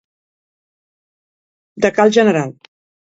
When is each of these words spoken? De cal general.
De 1.85 1.93
cal 1.99 2.15
general. 2.19 2.59